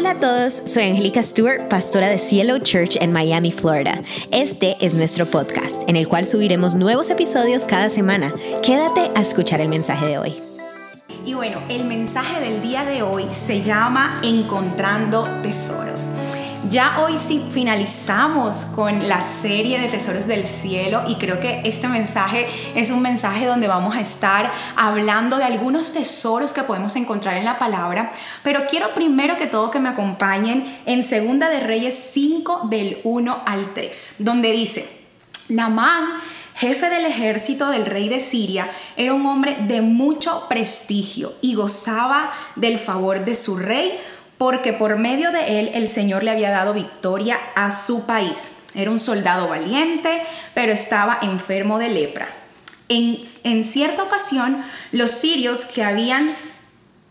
[0.00, 4.00] Hola a todos, soy Angélica Stewart, pastora de Cielo Church en Miami, Florida.
[4.32, 8.32] Este es nuestro podcast, en el cual subiremos nuevos episodios cada semana.
[8.62, 10.32] Quédate a escuchar el mensaje de hoy.
[11.26, 16.08] Y bueno, el mensaje del día de hoy se llama Encontrando Tesoros.
[16.68, 21.88] Ya hoy sí finalizamos con la serie de Tesoros del Cielo y creo que este
[21.88, 27.38] mensaje es un mensaje donde vamos a estar hablando de algunos tesoros que podemos encontrar
[27.38, 31.98] en la palabra, pero quiero primero que todo que me acompañen en Segunda de Reyes
[32.12, 34.86] 5 del 1 al 3, donde dice,
[35.48, 36.20] Namán
[36.60, 42.30] jefe del ejército del rey de Siria, era un hombre de mucho prestigio y gozaba
[42.54, 43.98] del favor de su rey
[44.40, 48.52] porque por medio de él el Señor le había dado victoria a su país.
[48.74, 50.22] Era un soldado valiente,
[50.54, 52.30] pero estaba enfermo de lepra.
[52.88, 56.34] En, en cierta ocasión, los sirios que habían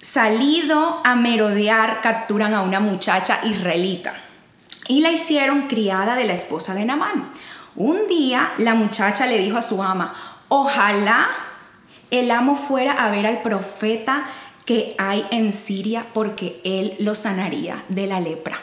[0.02, 4.16] salido a merodear capturan a una muchacha israelita
[4.88, 7.30] y la hicieron criada de la esposa de Namán.
[7.76, 10.16] Un día la muchacha le dijo a su ama,
[10.48, 11.30] ojalá
[12.10, 14.26] el amo fuera a ver al profeta
[14.70, 18.62] que hay en Siria porque Él lo sanaría de la lepra.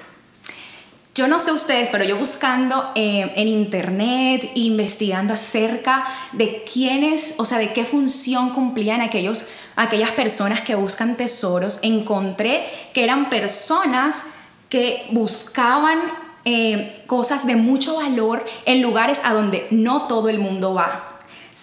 [1.16, 7.44] Yo no sé ustedes, pero yo buscando eh, en internet, investigando acerca de quiénes, o
[7.44, 14.26] sea, de qué función cumplían aquellos, aquellas personas que buscan tesoros, encontré que eran personas
[14.68, 15.98] que buscaban
[16.44, 21.15] eh, cosas de mucho valor en lugares a donde no todo el mundo va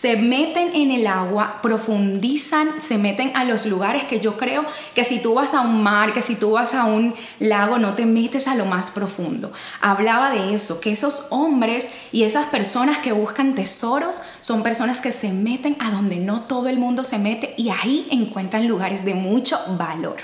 [0.03, 5.05] se meten en el agua, profundizan, se meten a los lugares que yo creo que
[5.05, 8.05] si tú vas a un mar, que si tú vas a un lago, no te
[8.05, 9.53] metes a lo más profundo.
[9.79, 15.13] Hablaba de eso, que esos hombres y esas personas que buscan tesoros son personas que
[15.13, 19.13] se meten a donde no todo el mundo se mete y ahí encuentran lugares de
[19.13, 20.17] mucho valor.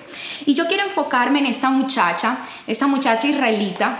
[0.45, 3.97] Y yo quiero enfocarme en esta muchacha, esta muchacha israelita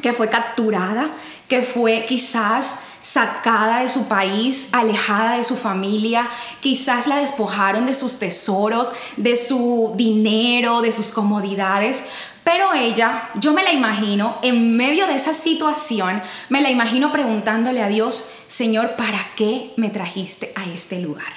[0.00, 1.10] que fue capturada,
[1.46, 6.28] que fue quizás sacada de su país, alejada de su familia,
[6.60, 12.04] quizás la despojaron de sus tesoros, de su dinero, de sus comodidades,
[12.44, 17.82] pero ella, yo me la imagino, en medio de esa situación, me la imagino preguntándole
[17.82, 21.32] a Dios, Señor, ¿para qué me trajiste a este lugar?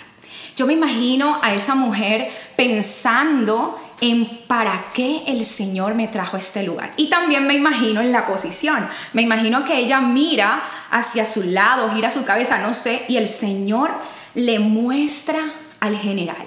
[0.56, 6.40] Yo me imagino a esa mujer pensando en para qué el Señor me trajo a
[6.40, 6.94] este lugar.
[6.98, 8.88] Y también me imagino en la posición.
[9.14, 13.28] Me imagino que ella mira hacia su lado, gira su cabeza, no sé, y el
[13.28, 13.92] Señor
[14.36, 15.40] le muestra
[15.80, 16.46] al general,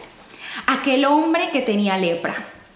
[0.66, 2.34] aquel hombre que tenía lepra,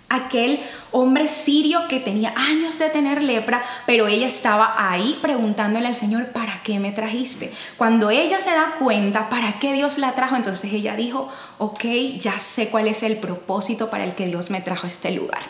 [0.08, 0.79] aquel hombre
[1.28, 6.62] sirio que tenía años de tener lepra, pero ella estaba ahí preguntándole al Señor, ¿para
[6.62, 7.52] qué me trajiste?
[7.76, 10.36] Cuando ella se da cuenta, ¿para qué Dios la trajo?
[10.36, 11.84] Entonces ella dijo, ok,
[12.18, 15.40] ya sé cuál es el propósito para el que Dios me trajo a este lugar.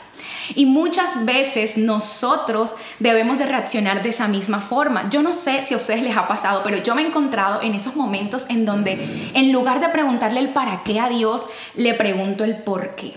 [0.54, 5.08] Y muchas veces nosotros debemos de reaccionar de esa misma forma.
[5.08, 7.74] Yo no sé si a ustedes les ha pasado, pero yo me he encontrado en
[7.74, 12.44] esos momentos en donde en lugar de preguntarle el para qué a Dios, le pregunto
[12.44, 13.14] el por qué.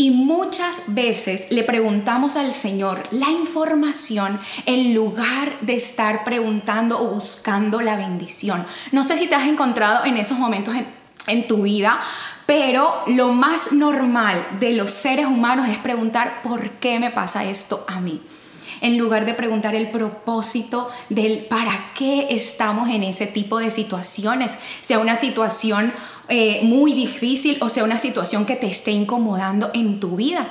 [0.00, 7.08] Y muchas veces le preguntamos al Señor la información en lugar de estar preguntando o
[7.08, 8.64] buscando la bendición.
[8.92, 10.76] No sé si te has encontrado en esos momentos
[11.26, 11.98] en, tu vida,
[12.46, 17.84] pero lo más normal de los seres humanos es preguntar por qué me pasa esto
[17.88, 18.22] a mí
[18.80, 24.56] en lugar de preguntar el propósito del para qué estamos en ese tipo de situaciones,
[24.82, 25.92] sea una situación
[26.28, 30.48] eh, muy difícil o sea una situación que te esté incomodando en tu vida.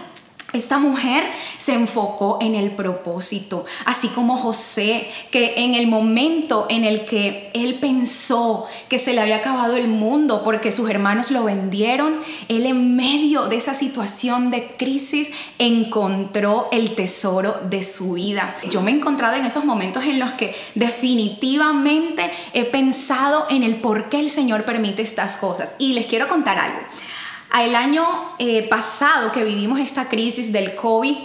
[0.53, 1.25] Esta mujer
[1.57, 7.51] se enfocó en el propósito, así como José, que en el momento en el que
[7.53, 12.65] él pensó que se le había acabado el mundo porque sus hermanos lo vendieron, él
[12.65, 18.55] en medio de esa situación de crisis encontró el tesoro de su vida.
[18.69, 23.75] Yo me he encontrado en esos momentos en los que definitivamente he pensado en el
[23.75, 25.75] por qué el Señor permite estas cosas.
[25.77, 26.79] Y les quiero contar algo.
[27.53, 28.05] El año
[28.39, 31.15] eh, pasado que vivimos esta crisis del COVID,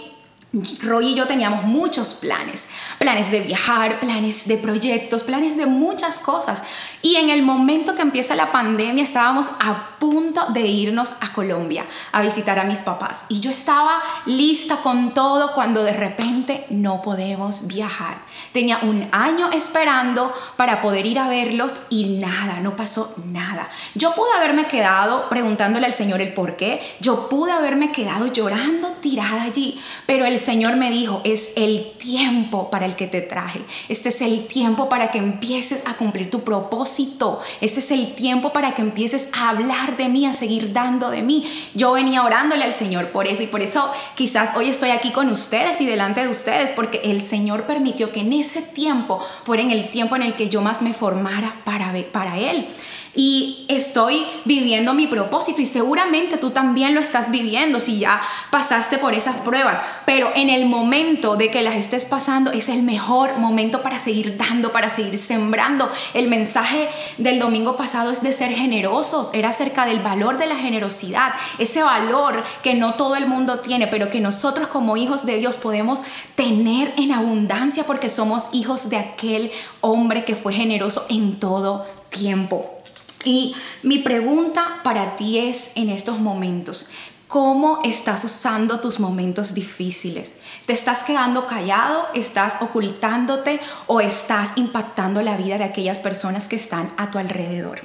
[0.83, 2.69] Roy y yo teníamos muchos planes,
[2.99, 6.63] planes de viajar, planes de proyectos, planes de muchas cosas.
[7.01, 11.85] Y en el momento que empieza la pandemia estábamos a punto de irnos a Colombia
[12.11, 13.25] a visitar a mis papás.
[13.29, 18.17] Y yo estaba lista con todo cuando de repente no podemos viajar.
[18.51, 23.69] Tenía un año esperando para poder ir a verlos y nada, no pasó nada.
[23.95, 26.79] Yo pude haberme quedado preguntándole al Señor el por qué.
[26.99, 32.69] Yo pude haberme quedado llorando tirada allí, pero el Señor me dijo, es el tiempo
[32.69, 33.61] para el que te traje.
[33.89, 37.41] Este es el tiempo para que empieces a cumplir tu propósito.
[37.61, 41.21] Este es el tiempo para que empieces a hablar de mí, a seguir dando de
[41.23, 41.45] mí.
[41.73, 45.29] Yo venía orándole al Señor por eso y por eso quizás hoy estoy aquí con
[45.29, 49.71] ustedes y delante de ustedes porque el Señor permitió que en ese tiempo fuera en
[49.71, 52.67] el tiempo en el que yo más me formara para, para Él
[53.15, 58.97] y estoy viviendo mi propósito y seguramente tú también lo estás viviendo si ya pasaste
[58.97, 63.37] por esas pruebas, pero en el momento de que las estés pasando es el mejor
[63.37, 65.91] momento para seguir dando, para seguir sembrando.
[66.13, 70.55] El mensaje del domingo pasado es de ser generosos, era acerca del valor de la
[70.55, 75.37] generosidad, ese valor que no todo el mundo tiene, pero que nosotros como hijos de
[75.37, 76.01] Dios podemos
[76.35, 79.51] tener en abundancia porque somos hijos de aquel
[79.81, 82.82] hombre que fue generoso en todo tiempo.
[83.25, 86.89] Y mi pregunta para ti es en estos momentos,
[87.27, 90.39] ¿cómo estás usando tus momentos difíciles?
[90.65, 92.07] ¿Te estás quedando callado?
[92.13, 93.59] ¿Estás ocultándote?
[93.87, 97.81] ¿O estás impactando la vida de aquellas personas que están a tu alrededor?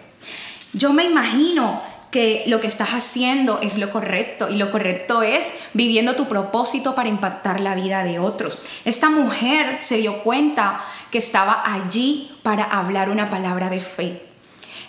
[0.73, 1.81] Yo me imagino
[2.11, 6.95] que lo que estás haciendo es lo correcto y lo correcto es viviendo tu propósito
[6.95, 8.59] para impactar la vida de otros.
[8.85, 10.81] Esta mujer se dio cuenta
[11.11, 14.28] que estaba allí para hablar una palabra de fe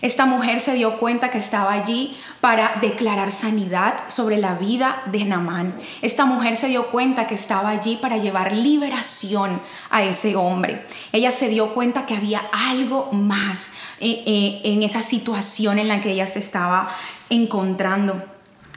[0.01, 5.25] esta mujer se dio cuenta que estaba allí para declarar sanidad sobre la vida de
[5.25, 5.75] Namán.
[6.01, 10.86] Esta mujer se dio cuenta que estaba allí para llevar liberación a ese hombre.
[11.12, 16.00] Ella se dio cuenta que había algo más eh, eh, en esa situación en la
[16.00, 16.90] que ella se estaba
[17.30, 18.22] encontrando.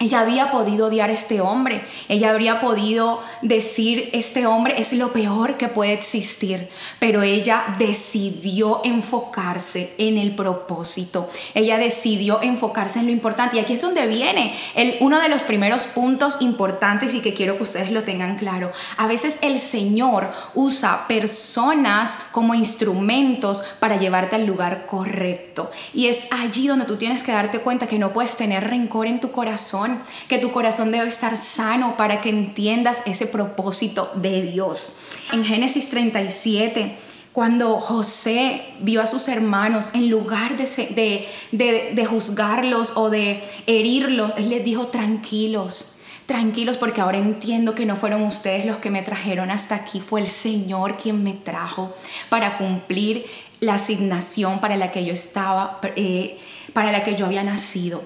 [0.03, 1.85] Ella había podido odiar a este hombre.
[2.09, 6.69] Ella habría podido decir, este hombre es lo peor que puede existir.
[6.99, 11.29] Pero ella decidió enfocarse en el propósito.
[11.55, 13.57] Ella decidió enfocarse en lo importante.
[13.57, 17.57] Y aquí es donde viene el, uno de los primeros puntos importantes y que quiero
[17.57, 18.73] que ustedes lo tengan claro.
[18.97, 25.71] A veces el Señor usa personas como instrumentos para llevarte al lugar correcto.
[25.95, 29.21] Y es allí donde tú tienes que darte cuenta que no puedes tener rencor en
[29.21, 29.92] tu corazón
[30.29, 34.99] que tu corazón debe estar sano para que entiendas ese propósito de Dios.
[35.33, 36.97] En Génesis 37,
[37.33, 44.51] cuando José vio a sus hermanos, en lugar de, de, juzgarlos o de herirlos, él
[44.51, 45.93] les dijo, tranquilos,
[46.27, 50.21] tranquilos porque ahora entiendo que no fueron ustedes los que me trajeron hasta aquí, fue
[50.21, 51.95] el Señor quien me trajo
[52.29, 53.25] para cumplir
[53.61, 56.39] la asignación para la que yo estaba, eh,
[56.75, 58.03] para la que yo había nacido.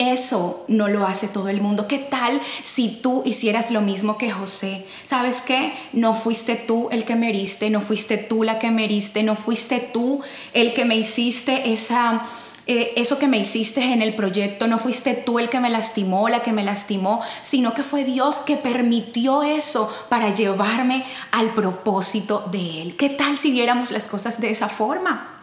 [0.00, 1.86] Eso no lo hace todo el mundo.
[1.86, 4.86] ¿Qué tal si tú hicieras lo mismo que José?
[5.04, 5.74] ¿Sabes qué?
[5.92, 9.36] No fuiste tú el que me heriste, no fuiste tú la que me heriste, no
[9.36, 10.22] fuiste tú
[10.54, 12.22] el que me hiciste esa...
[12.66, 16.30] Eh, eso que me hiciste en el proyecto, no fuiste tú el que me lastimó,
[16.30, 22.48] la que me lastimó, sino que fue Dios que permitió eso para llevarme al propósito
[22.50, 22.96] de Él.
[22.96, 25.42] ¿Qué tal si viéramos las cosas de esa forma?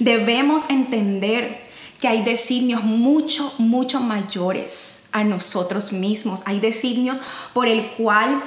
[0.00, 1.69] Debemos entender
[2.00, 6.42] que hay designios mucho, mucho mayores a nosotros mismos.
[6.46, 7.20] Hay designios
[7.52, 8.42] por el cual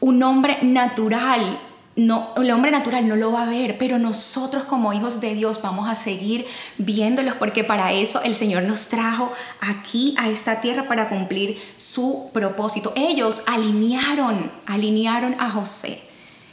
[0.00, 1.60] un hombre natural
[1.96, 5.62] no, el hombre natural no lo va a ver, pero nosotros como hijos de Dios
[5.62, 9.32] vamos a seguir viéndolos porque para eso el Señor nos trajo
[9.62, 12.92] aquí a esta tierra para cumplir su propósito.
[12.96, 16.05] Ellos alinearon, alinearon a José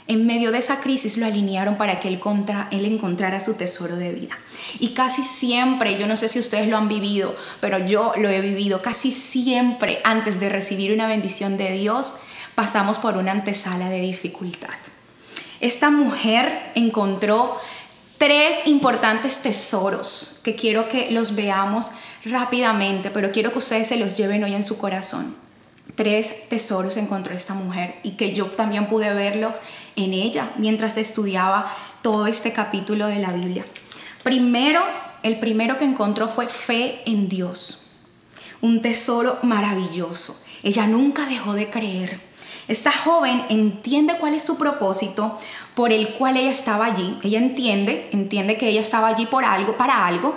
[0.08, 3.96] en medio de esa crisis lo alinearon para que él, contra, él encontrara su tesoro
[3.96, 4.38] de vida.
[4.80, 8.42] Y casi siempre, yo no sé si ustedes lo han vivido, pero yo lo he
[8.42, 12.16] vivido, casi siempre antes de recibir una bendición de Dios,
[12.56, 14.70] pasamos por una antesala de dificultad.
[15.62, 17.58] Esta mujer encontró
[18.18, 21.92] tres importantes tesoros que quiero que los veamos
[22.26, 25.43] rápidamente, pero quiero que ustedes se los lleven hoy en su corazón
[25.96, 29.58] tres tesoros encontró esta mujer y que yo también pude verlos
[29.96, 31.72] en ella mientras estudiaba
[32.02, 33.66] todo este capítulo de la Biblia.
[34.24, 34.82] Primero,
[35.22, 37.92] el primero que encontró fue fe en Dios,
[38.62, 40.44] un tesoro maravilloso.
[40.64, 42.20] Ella nunca dejó de creer.
[42.70, 45.38] Esta joven entiende cuál es su propósito
[45.76, 47.18] por el cual ella estaba allí.
[47.22, 50.36] Ella entiende, entiende que ella estaba allí por algo, para algo,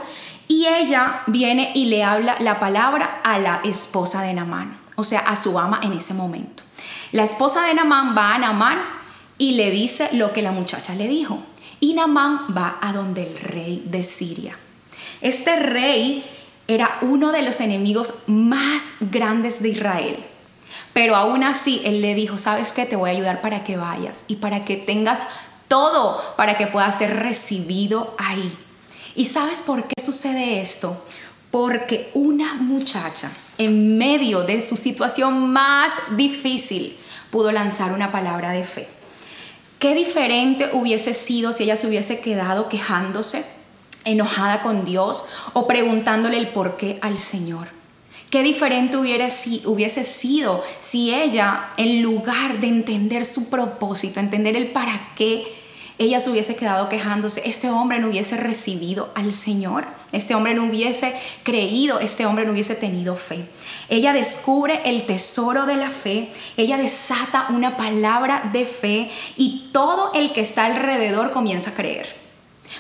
[0.49, 5.21] y ella viene y le habla la palabra a la esposa de Namán o sea,
[5.21, 6.63] a su ama en ese momento.
[7.13, 8.79] La esposa de Namán va a Namán
[9.39, 11.39] y le dice lo que la muchacha le dijo.
[11.79, 14.59] Y Namán va a donde el rey de Siria.
[15.21, 16.25] Este rey
[16.69, 20.17] era uno de los enemigos más grandes de Israel.
[20.93, 22.87] Pero aún así, él le dijo, ¿sabes qué?
[22.87, 25.23] Te voy a ayudar para que vayas y para que tengas
[25.69, 28.57] todo para que puedas ser recibido ahí.
[29.15, 31.03] ¿Y sabes por qué sucede esto?
[31.57, 36.99] Porque una muchacha en medio de su situación más difícil,
[37.31, 38.87] pudo lanzar una palabra de fe.
[39.79, 43.47] Qué diferente hubiese sido si ella se hubiese quedado quejándose,
[44.05, 47.69] enojada con Dios o preguntándole el por qué al Señor.
[48.29, 54.59] Qué diferente hubiera, si, hubiese sido si ella, en lugar de entender su propósito, entender
[54.59, 55.56] el para qué,
[55.99, 60.65] ella se hubiese quedado quejándose, este hombre no hubiese recibido al Señor, este hombre no
[60.65, 63.47] hubiese creído, este hombre no hubiese tenido fe.
[63.89, 70.13] Ella descubre el tesoro de la fe, ella desata una palabra de fe y todo
[70.13, 72.26] el que está alrededor comienza a creer.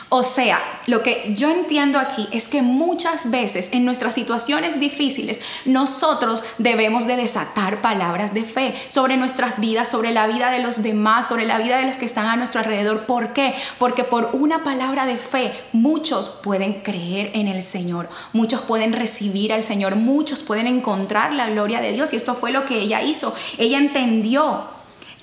[0.08, 5.40] O sea, lo que yo entiendo aquí es que muchas veces en nuestras situaciones difíciles
[5.64, 10.82] nosotros debemos de desatar palabras de fe sobre nuestras vidas, sobre la vida de los
[10.82, 13.06] demás, sobre la vida de los que están a nuestro alrededor.
[13.06, 13.54] ¿Por qué?
[13.78, 19.52] Porque por una palabra de fe muchos pueden creer en el Señor, muchos pueden recibir
[19.52, 23.02] al Señor, muchos pueden encontrar la gloria de Dios y esto fue lo que ella
[23.02, 23.34] hizo.
[23.58, 24.64] Ella entendió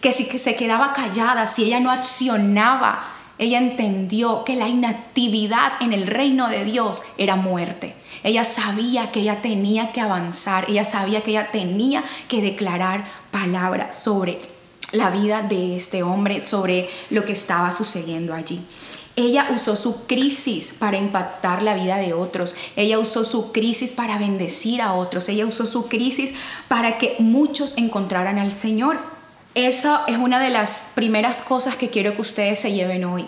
[0.01, 5.91] que si se quedaba callada, si ella no accionaba, ella entendió que la inactividad en
[5.91, 7.95] el reino de Dios era muerte.
[8.23, 13.95] Ella sabía que ella tenía que avanzar, ella sabía que ella tenía que declarar palabras
[13.97, 14.39] sobre
[14.91, 18.61] la vida de este hombre, sobre lo que estaba sucediendo allí.
[19.15, 22.55] Ella usó su crisis para impactar la vida de otros.
[22.75, 25.29] Ella usó su crisis para bendecir a otros.
[25.29, 26.33] Ella usó su crisis
[26.67, 29.12] para que muchos encontraran al Señor.
[29.55, 33.27] Esa es una de las primeras cosas que quiero que ustedes se lleven hoy.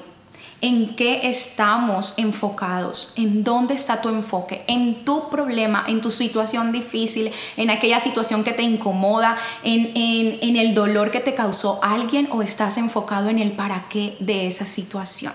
[0.62, 3.14] ¿En qué estamos enfocados?
[3.16, 4.64] ¿En dónde está tu enfoque?
[4.68, 5.84] ¿En tu problema?
[5.88, 7.32] ¿En tu situación difícil?
[7.58, 9.38] ¿En aquella situación que te incomoda?
[9.64, 12.28] ¿En, el dolor que te causó alguien?
[12.32, 15.34] ¿O estás enfocado en el para qué de esa situación?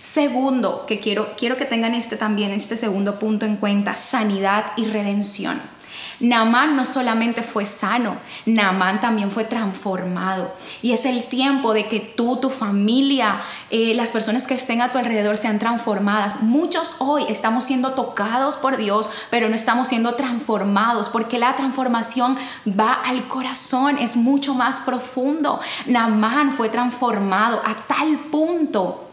[0.00, 4.86] Segundo, que quiero, quiero que tengan este también, este segundo punto en cuenta, sanidad y
[4.86, 5.60] redención.
[6.20, 10.54] Naamán no solamente fue sano, Naamán también fue transformado.
[10.82, 14.92] Y es el tiempo de que tú, tu familia, eh, las personas que estén a
[14.92, 16.42] tu alrededor sean transformadas.
[16.42, 22.38] Muchos hoy estamos siendo tocados por Dios, pero no estamos siendo transformados porque la transformación
[22.68, 25.58] va al corazón, es mucho más profundo.
[25.86, 29.06] Naamán fue transformado a tal punto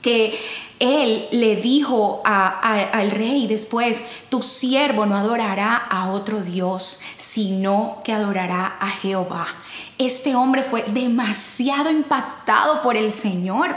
[0.00, 0.38] que
[0.82, 8.12] él le dijo al rey después, tu siervo no adorará a otro Dios, sino que
[8.12, 9.46] adorará a Jehová.
[9.98, 13.76] Este hombre fue demasiado impactado por el Señor.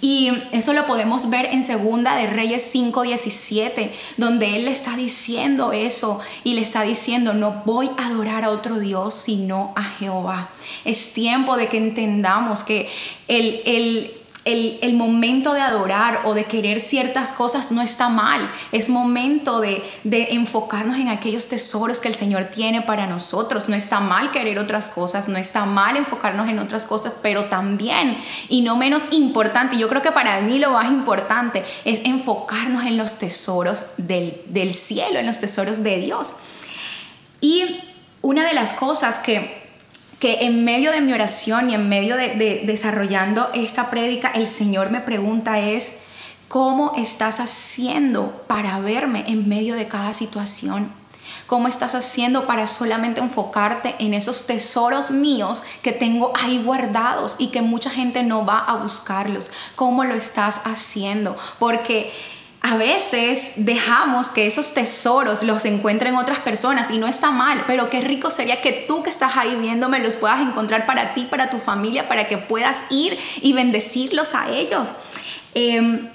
[0.00, 5.72] Y eso lo podemos ver en Segunda de Reyes 5:17, donde él le está diciendo
[5.72, 10.48] eso y le está diciendo, no voy a adorar a otro Dios, sino a Jehová.
[10.86, 12.88] Es tiempo de que entendamos que
[13.28, 18.48] el, el el, momento de adorar o de querer ciertas cosas no está mal.
[18.70, 23.68] Es momento de, de enfocarnos en aquellos tesoros que el Señor tiene para nosotros.
[23.68, 28.16] No está mal querer otras cosas, no está mal enfocarnos en otras cosas, pero también,
[28.48, 32.96] y no menos importante, yo creo que para mí lo más importante es enfocarnos en
[32.96, 36.34] los tesoros del, del cielo, en los tesoros de Dios.
[37.40, 37.80] Y
[38.22, 39.65] una de las cosas que
[40.26, 44.90] que en medio de mi oración y en medio de, desarrollando esta prédica, el Señor
[44.90, 45.98] me pregunta es,
[46.48, 50.92] ¿cómo estás haciendo para verme en medio de cada situación?
[51.46, 57.52] ¿Cómo estás haciendo para solamente enfocarte en esos tesoros míos que tengo ahí guardados y
[57.52, 59.52] que mucha gente no va a buscarlos?
[59.76, 61.36] ¿Cómo lo estás haciendo?
[61.60, 62.12] Porque
[62.68, 67.90] a veces dejamos que esos tesoros los encuentren otras personas y no está mal, pero
[67.90, 71.48] qué rico sería que tú que estás ahí viéndome los puedas encontrar para ti, para
[71.48, 74.94] tu familia, para que puedas ir y bendecirlos a ellos.
[75.54, 76.08] Em,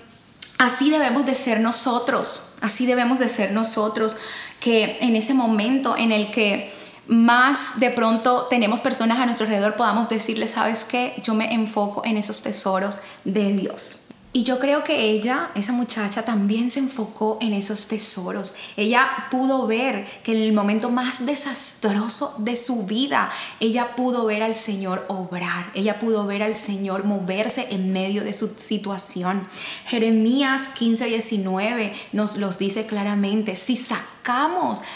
[0.57, 4.17] así debemos de ser nosotros, así debemos de ser nosotros,
[4.59, 6.69] que en ese momento en el que
[7.07, 11.13] más de pronto tenemos personas a nuestro alrededor, podamos decirles, ¿sabes qué?
[11.23, 14.00] Yo me enfoco en esos tesoros de Dios.
[14.33, 18.53] Y yo creo que ella, esa muchacha, también se enfocó en esos tesoros.
[18.77, 24.41] Ella pudo ver que en el momento más desastroso de su vida, ella pudo ver
[24.41, 25.65] al Señor obrar.
[25.73, 29.45] Ella pudo ver al Señor moverse en medio de su situación.
[29.87, 33.57] Jeremías 15, 19 nos los dice claramente.
[33.57, 34.20] Si sacamos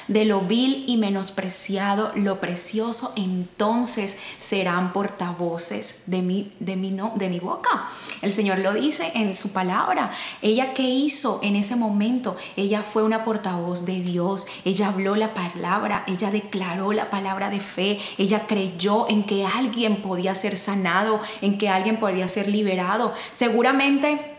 [0.08, 7.13] de lo vil y menospreciado lo precioso, entonces serán portavoces de mi, de mi, no,
[7.15, 7.88] de mi boca.
[8.22, 10.12] El Señor lo dice en su palabra.
[10.41, 12.38] Ella qué hizo en ese momento?
[12.55, 14.46] Ella fue una portavoz de Dios.
[14.63, 20.01] Ella habló la palabra, ella declaró la palabra de fe, ella creyó en que alguien
[20.01, 23.13] podía ser sanado, en que alguien podía ser liberado.
[23.32, 24.36] Seguramente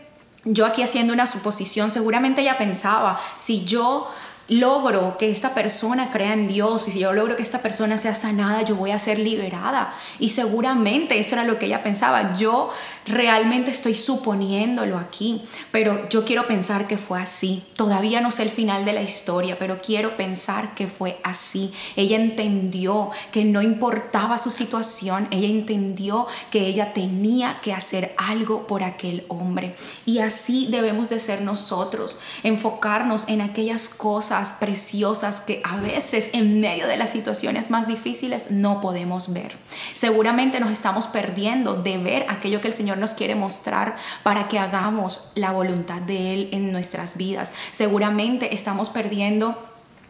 [0.53, 4.07] yo aquí haciendo una suposición, seguramente ella pensaba, si yo
[4.49, 8.15] logro que esta persona crea en Dios y si yo logro que esta persona sea
[8.15, 9.93] sanada, yo voy a ser liberada.
[10.19, 12.35] Y seguramente eso era lo que ella pensaba.
[12.35, 12.71] Yo
[13.07, 17.63] realmente estoy suponiéndolo aquí, pero yo quiero pensar que fue así.
[17.75, 21.73] Todavía no sé el final de la historia, pero quiero pensar que fue así.
[21.95, 28.67] Ella entendió que no importaba su situación, ella entendió que ella tenía que hacer algo
[28.67, 29.75] por aquel hombre.
[30.05, 36.59] Y así debemos de ser nosotros, enfocarnos en aquellas cosas preciosas que a veces en
[36.59, 39.57] medio de las situaciones más difíciles no podemos ver.
[39.93, 44.59] Seguramente nos estamos perdiendo de ver aquello que el Señor nos quiere mostrar para que
[44.59, 47.53] hagamos la voluntad de Él en nuestras vidas.
[47.71, 49.57] Seguramente estamos perdiendo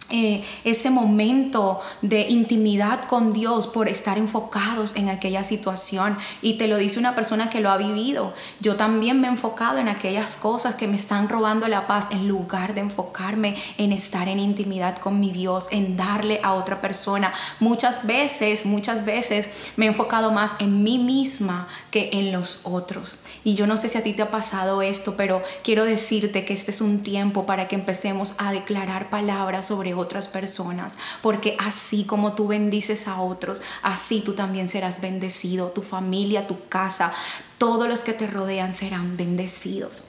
[0.09, 6.17] eh, ese momento de intimidad con Dios por estar enfocados en aquella situación.
[6.41, 8.33] Y te lo dice una persona que lo ha vivido.
[8.61, 12.29] Yo también me he enfocado en aquellas cosas que me están robando la paz en
[12.29, 17.33] lugar de enfocarme en estar en intimidad con mi Dios, en darle a otra persona.
[17.59, 23.17] Muchas veces, muchas veces me he enfocado más en mí misma que en los otros.
[23.43, 26.53] Y yo no sé si a ti te ha pasado esto, pero quiero decirte que
[26.53, 32.03] este es un tiempo para que empecemos a declarar palabras sobre otras personas, porque así
[32.03, 37.13] como tú bendices a otros, así tú también serás bendecido, tu familia, tu casa,
[37.57, 40.03] todos los que te rodean serán bendecidos.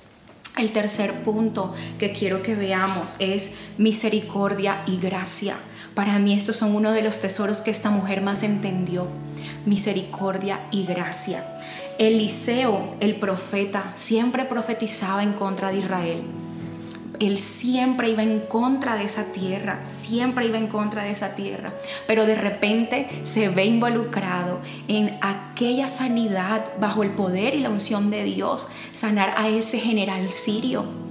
[0.56, 5.56] El tercer punto que quiero que veamos es misericordia y gracia.
[5.94, 9.06] Para mí estos son uno de los tesoros que esta mujer más entendió.
[9.68, 11.44] Misericordia y gracia.
[11.98, 16.22] Eliseo, el profeta, siempre profetizaba en contra de Israel.
[17.20, 21.72] Él siempre iba en contra de esa tierra, siempre iba en contra de esa tierra,
[22.06, 28.10] pero de repente se ve involucrado en aquella sanidad bajo el poder y la unción
[28.10, 31.07] de Dios, sanar a ese general sirio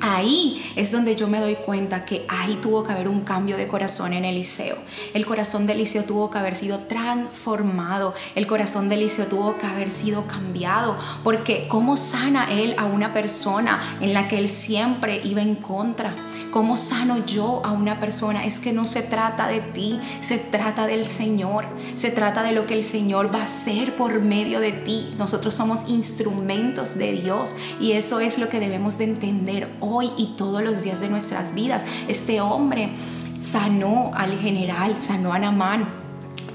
[0.00, 3.66] Ahí es donde yo me doy cuenta que ahí tuvo que haber un cambio de
[3.66, 4.76] corazón en Eliseo.
[5.14, 8.14] El corazón de Eliseo tuvo que haber sido transformado.
[8.34, 10.96] El corazón de Eliseo tuvo que haber sido cambiado.
[11.24, 16.14] Porque ¿cómo sana él a una persona en la que él siempre iba en contra?
[16.50, 18.44] ¿Cómo sano yo a una persona?
[18.44, 21.66] Es que no se trata de ti, se trata del Señor.
[21.96, 25.14] Se trata de lo que el Señor va a hacer por medio de ti.
[25.18, 29.85] Nosotros somos instrumentos de Dios y eso es lo que debemos de entender hoy
[30.16, 31.84] y todos los días de nuestras vidas.
[32.08, 32.92] Este hombre
[33.40, 35.88] sanó al general, sanó a Namán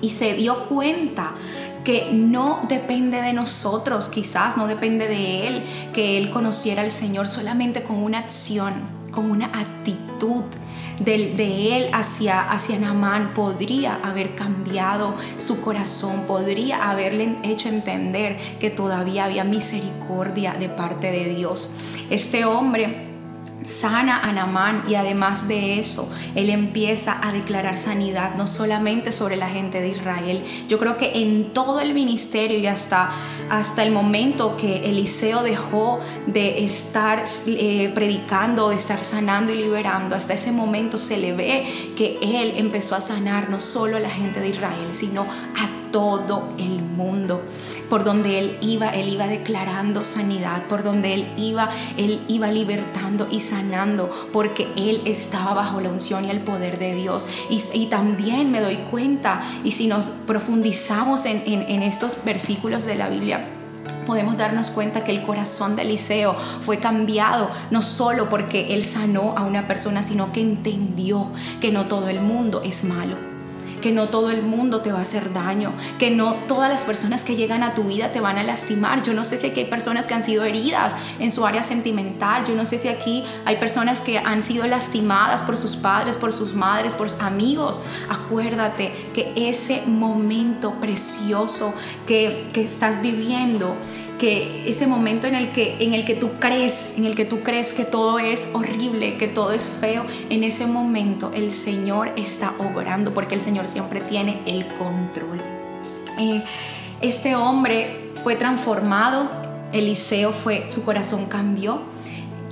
[0.02, 1.32] y se dio cuenta
[1.84, 5.64] que no depende de nosotros, quizás no depende de él,
[5.94, 8.74] que él conociera al Señor solamente con una acción,
[9.12, 10.44] con una actitud
[11.00, 12.78] de, él hacia, hacia
[13.34, 21.12] podría haber cambiado su corazón, podría haberle hecho entender que todavía había misericordia de parte
[21.12, 21.72] de Dios.
[22.10, 23.11] Este hombre
[23.66, 29.36] sana a Namán y además de eso, él empieza a declarar sanidad no solamente sobre
[29.36, 30.44] la gente de Israel.
[30.68, 33.12] Yo creo que en todo el ministerio y hasta,
[33.50, 40.16] hasta el momento que Eliseo dejó de estar eh, predicando, de estar sanando y liberando,
[40.16, 44.10] hasta ese momento se le ve que él empezó a sanar no solo a la
[44.10, 47.42] gente de Israel, sino a todo el mundo.
[47.90, 50.64] Por donde él iba, él iba declarando sanidad.
[50.64, 54.10] Por donde él iba, él iba libertando y sanando.
[54.32, 57.28] Porque él estaba bajo la unción y el poder de Dios.
[57.50, 63.46] Y, también me doy cuenta, y si nos profundizamos en, estos versículos de la Biblia,
[64.08, 69.36] podemos darnos cuenta que el corazón de Eliseo fue cambiado no solo porque él sanó
[69.38, 73.31] a una persona, sino que entendió que no todo el mundo es malo
[73.82, 77.24] que no todo el mundo te va a hacer daño, que no todas las personas
[77.24, 79.02] que llegan a tu vida te van a lastimar.
[79.02, 82.46] Yo no sé si aquí hay personas que han sido heridas en su área sentimental,
[82.46, 86.34] yo no sé si aquí hay personas que han sido lastimadas por sus padres, por
[86.34, 87.82] sus madres, por sus amigos.
[88.10, 91.74] Acuérdate que ese momento precioso
[92.06, 93.76] que, que estás viviendo,
[94.22, 97.42] que ese momento en el que en el que tú crees, en el que tú
[97.42, 102.54] crees que todo es horrible, que todo es feo, en ese momento el Señor está
[102.60, 105.42] obrando porque el Señor siempre tiene el control.
[106.20, 106.44] Eh,
[107.02, 109.30] este hombre fue transformado,
[109.72, 111.82] Eliseo fue, su corazón cambió,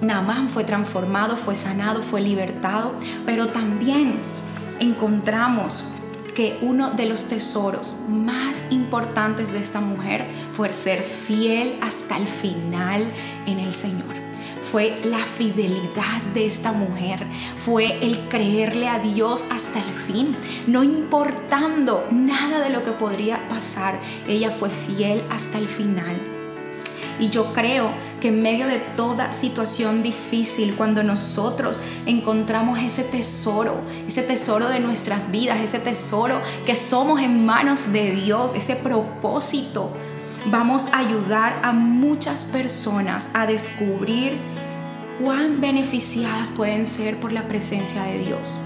[0.02, 2.94] Naamán fue transformado, fue sanado, fue libertado,
[3.26, 4.16] pero también
[4.80, 5.92] encontramos
[6.36, 12.28] que uno de los tesoros más importantes de esta mujer fue ser fiel hasta el
[12.28, 13.04] final
[13.46, 14.29] en el Señor.
[14.72, 17.20] Fue la fidelidad de esta mujer,
[17.58, 20.36] fue el creerle a Dios hasta el fin,
[20.68, 26.16] no importando nada de lo que podría pasar, ella fue fiel hasta el final.
[27.20, 27.90] Y yo creo
[28.22, 34.80] que en medio de toda situación difícil, cuando nosotros encontramos ese tesoro, ese tesoro de
[34.80, 39.92] nuestras vidas, ese tesoro que somos en manos de Dios, ese propósito,
[40.46, 44.40] vamos a ayudar a muchas personas a descubrir
[45.20, 48.58] cuán beneficiadas pueden ser por la presencia de Dios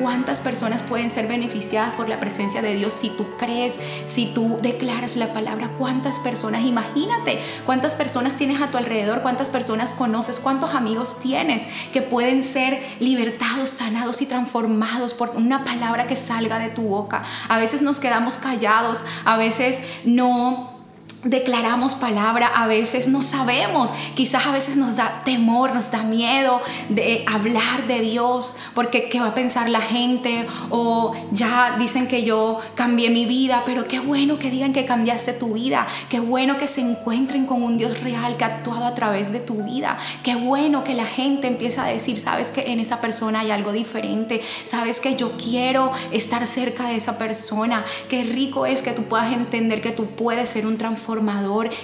[0.00, 4.58] cuántas personas pueden ser beneficiadas por la presencia de Dios si tú crees, si tú
[4.62, 10.40] declaras la palabra, cuántas personas, imagínate cuántas personas tienes a tu alrededor, cuántas personas conoces,
[10.40, 16.58] cuántos amigos tienes que pueden ser libertados, sanados y transformados por una palabra que salga
[16.58, 17.22] de tu boca.
[17.48, 20.79] A veces nos quedamos callados, a veces no
[21.24, 26.60] declaramos palabra, a veces no sabemos, quizás a veces nos da temor, nos da miedo
[26.88, 32.22] de hablar de Dios, porque qué va a pensar la gente o ya dicen que
[32.22, 36.56] yo cambié mi vida, pero qué bueno que digan que cambiaste tu vida, qué bueno
[36.56, 39.98] que se encuentren con un Dios real que ha actuado a través de tu vida,
[40.22, 43.72] qué bueno que la gente empieza a decir, sabes que en esa persona hay algo
[43.72, 49.04] diferente, sabes que yo quiero estar cerca de esa persona, qué rico es que tú
[49.04, 51.09] puedas entender que tú puedes ser un transformador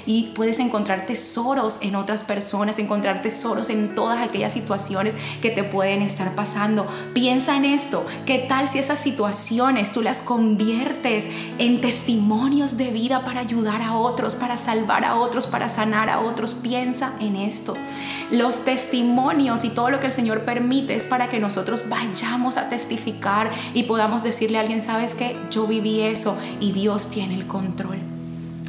[0.06, 5.64] y puedes encontrar tesoros en otras personas, encontrar tesoros en todas aquellas situaciones que te
[5.64, 6.86] pueden estar pasando.
[7.12, 11.26] Piensa en esto, ¿qué tal si esas situaciones tú las conviertes
[11.58, 16.20] en testimonios de vida para ayudar a otros, para salvar a otros, para sanar a
[16.20, 16.54] otros?
[16.54, 17.74] Piensa en esto.
[18.30, 22.68] Los testimonios y todo lo que el Señor permite es para que nosotros vayamos a
[22.68, 27.46] testificar y podamos decirle a alguien, sabes que yo viví eso y Dios tiene el
[27.46, 28.15] control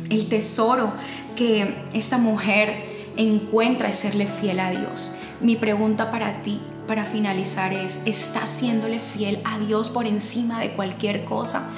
[0.10, 0.92] el tesoro
[1.36, 5.14] que esta mujer encuentra es serle fiel a Dios.
[5.42, 10.72] Mi pregunta para ti, para finalizar, es, ¿estás siéndole fiel a Dios por encima de
[10.72, 11.70] cualquier cosa?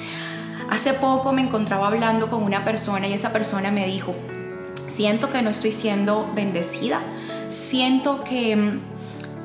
[0.70, 4.14] Hace poco me encontraba hablando con una persona y esa persona me dijo,
[4.86, 7.00] siento que no estoy siendo bendecida,
[7.48, 8.78] siento que,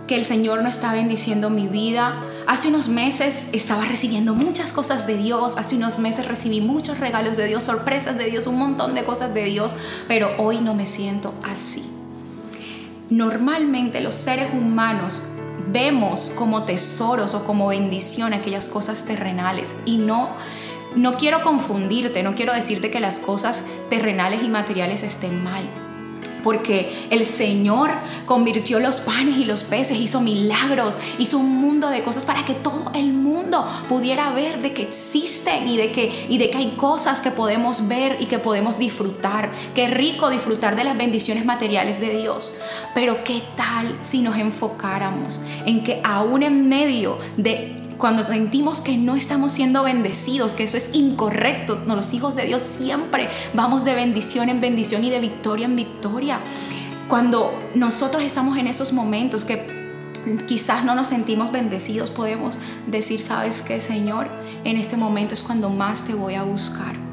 [0.08, 5.08] que el Señor no está bendiciendo mi vida, Hace unos meses estaba recibiendo muchas cosas
[5.08, 8.94] de Dios, hace unos meses recibí muchos regalos de Dios, sorpresas de Dios, un montón
[8.94, 9.76] de cosas de Dios,
[10.08, 11.84] pero hoy no me siento así.
[13.10, 15.24] Normalmente los seres humanos
[15.72, 20.30] vemos como tesoros o como bendición aquellas cosas terrenales y no
[20.96, 25.68] no quiero confundirte, no quiero decirte que las cosas terrenales y materiales estén mal
[26.46, 27.90] porque el Señor
[28.28, 32.54] convirtió los panes y los peces, hizo milagros, hizo un mundo de cosas para que
[32.54, 36.74] todo el mundo pudiera ver de que existen y de que, y de que hay
[36.78, 39.50] cosas que podemos ver y que podemos disfrutar.
[39.74, 42.54] Qué rico disfrutar de las bendiciones materiales de Dios.
[42.94, 48.98] Pero qué tal si nos enfocáramos en que aún en medio de cuando sentimos que
[48.98, 53.86] no estamos siendo bendecidos, que eso es incorrecto, no, los hijos de Dios siempre vamos
[53.86, 56.40] de bendición en bendición y de victoria en victoria.
[57.08, 59.64] Cuando nosotros estamos en esos momentos que
[60.48, 64.28] quizás no nos sentimos bendecidos, podemos decir, sabes qué, Señor,
[64.64, 67.05] en este momento es cuando más te voy a buscar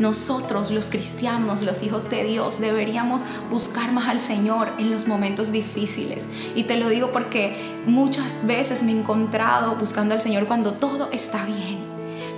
[0.00, 5.52] nosotros los cristianos, los hijos de Dios, deberíamos buscar más al Señor en los momentos
[5.52, 6.26] difíciles.
[6.54, 7.54] Y te lo digo porque
[7.86, 11.78] muchas veces me he encontrado buscando al Señor cuando todo está bien.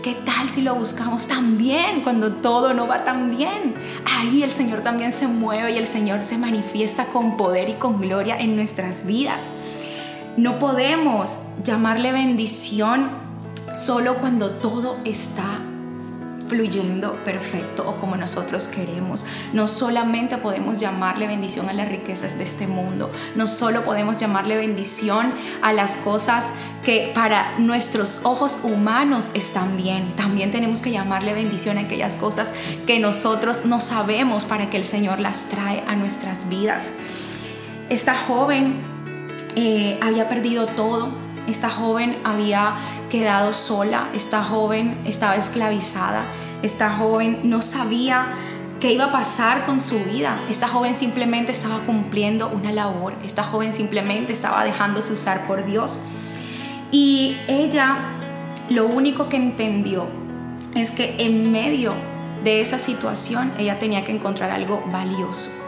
[0.03, 3.77] ¿Qué tal si lo buscamos también cuando todo no va tan bien?
[4.05, 8.01] Ahí el Señor también se mueve y el Señor se manifiesta con poder y con
[8.01, 9.45] gloria en nuestras vidas.
[10.37, 13.11] No podemos llamarle bendición
[13.73, 15.61] solo cuando todo está
[16.53, 19.25] fluyendo perfecto o como nosotros queremos.
[19.55, 24.59] No solamente podemos llamarle bendición a las riquezas de este mundo, no solo podemos llamarle
[24.59, 26.51] bendición a las cosas
[26.85, 32.53] que para nuestros ojos humanos están bien, también tenemos que llamarle bendición a aquellas cosas
[32.87, 36.91] que nosotros no sabemos para que el Señor las trae a nuestras vidas.
[37.89, 38.83] Esta joven
[39.57, 41.09] eh, había perdido todo,
[41.47, 42.75] esta joven había
[43.11, 46.25] quedado sola, esta joven estaba esclavizada,
[46.63, 48.35] esta joven no sabía
[48.81, 50.41] qué iba a pasar con su vida.
[50.51, 55.99] Esta joven simplemente estaba cumpliendo una labor, esta joven simplemente estaba dejándose usar por Dios.
[56.91, 57.97] Y ella
[58.71, 60.09] lo único que entendió
[60.75, 61.95] es que en medio
[62.43, 65.62] de esa situación ella tenía que encontrar algo valioso.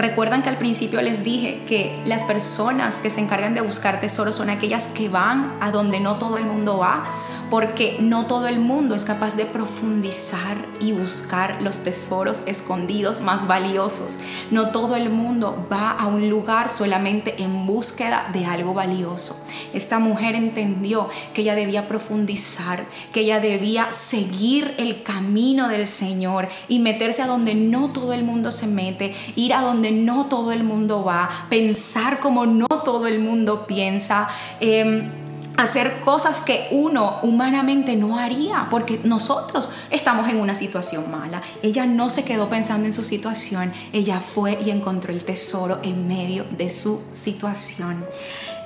[0.00, 4.36] Recuerdan que al principio les dije que las personas que se encargan de buscar tesoros
[4.36, 7.04] son aquellas que van a donde no todo el mundo va,
[7.50, 13.46] porque no todo el mundo es capaz de profundizar y buscar los tesoros escondidos más
[13.46, 14.18] valiosos.
[14.50, 19.36] No todo el mundo va a un lugar solamente en búsqueda de algo valioso.
[19.72, 26.48] Esta mujer entendió que ella debía profundizar, que ella debía seguir el camino del Señor
[26.68, 30.52] y meterse a donde no todo el mundo se mete, ir a donde no todo
[30.52, 34.28] el mundo va, pensar como no todo el mundo piensa.
[34.60, 35.19] Em,
[35.60, 41.42] hacer cosas que uno humanamente no haría, porque nosotros estamos en una situación mala.
[41.62, 46.08] Ella no se quedó pensando en su situación, ella fue y encontró el tesoro en
[46.08, 48.04] medio de su situación.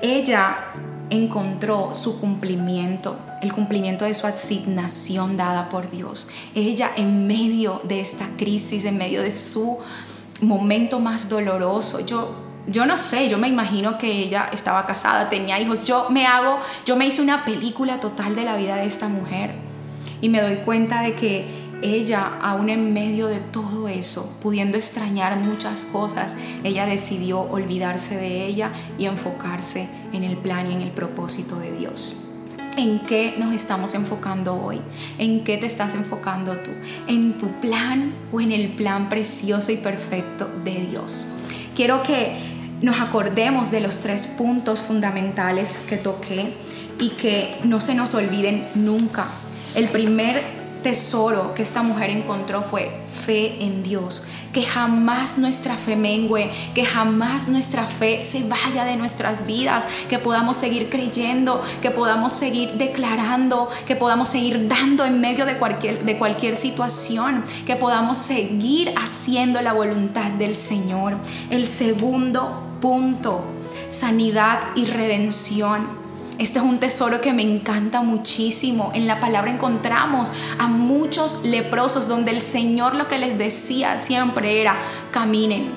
[0.02, 0.56] Ella
[1.10, 6.28] encontró su cumplimiento, el cumplimiento de su asignación dada por Dios.
[6.54, 9.78] Ella en medio de esta crisis, en medio de su
[10.40, 15.60] momento más doloroso, yo yo no sé, yo me imagino que ella estaba casada, tenía
[15.60, 15.86] hijos.
[15.86, 19.54] Yo me hago, yo me hice una película total de la vida de esta mujer
[20.20, 25.36] y me doy cuenta de que ella, aún en medio de todo eso, pudiendo extrañar
[25.36, 30.90] muchas cosas, ella decidió olvidarse de ella y enfocarse en el plan y en el
[30.90, 32.22] propósito de Dios.
[32.76, 34.80] ¿En qué nos estamos enfocando hoy?
[35.18, 36.70] ¿En qué te estás enfocando tú?
[37.06, 41.26] ¿En tu plan o en el plan precioso y perfecto de Dios?
[41.76, 42.53] Quiero que
[42.84, 46.52] nos acordemos de los tres puntos fundamentales que toqué
[46.98, 49.26] y que no se nos olviden nunca.
[49.74, 50.42] El primer
[50.82, 52.90] tesoro que esta mujer encontró fue
[53.24, 58.96] fe en Dios, que jamás nuestra fe mengue, que jamás nuestra fe se vaya de
[58.96, 65.22] nuestras vidas, que podamos seguir creyendo, que podamos seguir declarando, que podamos seguir dando en
[65.22, 71.16] medio de cualquier, de cualquier situación, que podamos seguir haciendo la voluntad del Señor.
[71.48, 73.40] El segundo punto,
[73.90, 75.88] sanidad y redención.
[76.38, 78.92] Este es un tesoro que me encanta muchísimo.
[78.94, 84.60] En la palabra encontramos a muchos leprosos donde el Señor lo que les decía siempre
[84.60, 84.76] era,
[85.12, 85.70] caminen,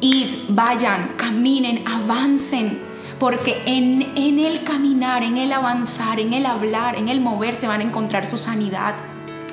[0.00, 2.78] id, vayan, caminen, avancen.
[3.18, 7.66] Porque en, en el caminar, en el avanzar, en el hablar, en el mover se
[7.66, 8.94] van a encontrar su sanidad.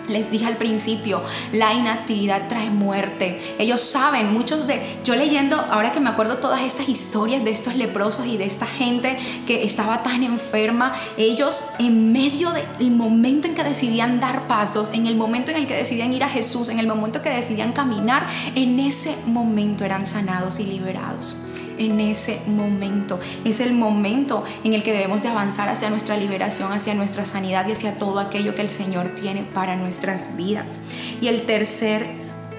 [0.07, 3.55] Les dije al principio, la inactividad trae muerte.
[3.59, 7.75] Ellos saben, muchos de, yo leyendo, ahora que me acuerdo todas estas historias de estos
[7.75, 13.55] leprosos y de esta gente que estaba tan enferma, ellos en medio del momento en
[13.55, 16.79] que decidían dar pasos, en el momento en el que decidían ir a Jesús, en
[16.79, 21.37] el momento que decidían caminar, en ese momento eran sanados y liberados
[21.77, 23.19] en ese momento.
[23.45, 27.67] Es el momento en el que debemos de avanzar hacia nuestra liberación, hacia nuestra sanidad
[27.67, 30.77] y hacia todo aquello que el Señor tiene para nuestras vidas.
[31.21, 32.07] Y el tercer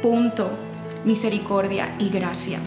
[0.03, 0.51] punto,
[1.05, 2.59] misericordia y gracia.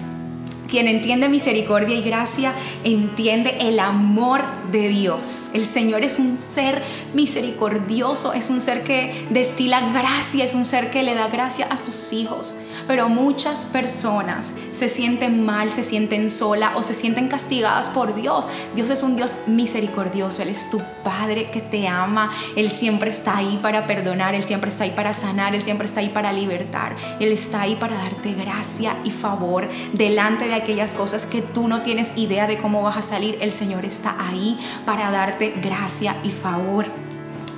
[0.71, 2.53] Quien entiende misericordia y gracia
[2.85, 5.49] entiende el amor de Dios.
[5.53, 6.81] El Señor es un ser
[7.13, 11.75] misericordioso, es un ser que destila gracia, es un ser que le da gracia a
[11.75, 12.55] sus hijos.
[12.87, 18.49] Pero muchas personas se sienten mal, se sienten sola o se sienten castigadas por Dios.
[18.73, 23.37] Dios es un Dios misericordioso, Él es tu Padre que te ama, Él siempre está
[23.37, 26.95] ahí para perdonar, Él siempre está ahí para sanar, Él siempre está ahí para libertar,
[27.19, 31.83] Él está ahí para darte gracia y favor delante de aquellas cosas que tú no
[31.83, 33.37] tienes idea de cómo vas a salir.
[33.39, 37.10] El Señor está ahí para darte gracia y favor.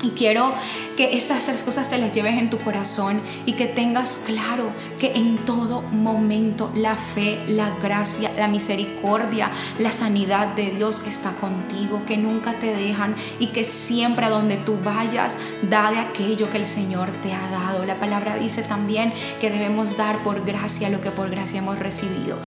[0.03, 0.53] Y quiero
[0.97, 5.13] que estas tres cosas te las lleves en tu corazón y que tengas claro que
[5.13, 12.01] en todo momento la fe, la gracia, la misericordia, la sanidad de Dios está contigo,
[12.05, 15.37] que nunca te dejan y que siempre a donde tú vayas,
[15.69, 17.85] da de aquello que el Señor te ha dado.
[17.85, 22.52] La palabra dice también que debemos dar por gracia lo que por gracia hemos recibido.